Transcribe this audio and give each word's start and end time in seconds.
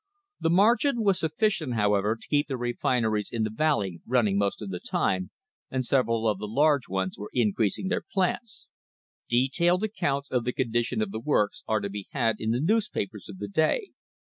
The 0.39 0.49
margin 0.49 1.03
was 1.03 1.19
sufficient, 1.19 1.75
however, 1.75 2.15
to 2.19 2.27
keep 2.27 2.47
the 2.47 2.57
refineries 2.57 3.29
in 3.31 3.43
the 3.43 3.51
valley 3.51 4.01
running 4.07 4.35
most 4.35 4.59
of 4.59 4.71
the 4.71 4.79
time, 4.79 5.29
and 5.69 5.85
several 5.85 6.27
of 6.27 6.39
the 6.39 6.47
large 6.47 6.87
ones 6.89 7.19
were 7.19 7.29
increasing 7.35 7.89
their 7.89 8.01
plants. 8.11 8.65
Detailed 9.29 9.83
accounts 9.83 10.31
of 10.31 10.43
the 10.43 10.53
condition 10.53 11.03
of 11.03 11.11
the 11.11 11.19
works 11.19 11.61
are 11.67 11.81
to 11.81 11.89
be 11.91 12.07
had 12.13 12.37
in 12.39 12.49
the 12.49 12.59
newspapers 12.59 13.29
of 13.29 13.37
the 13.37 13.47
day. 13.47 13.91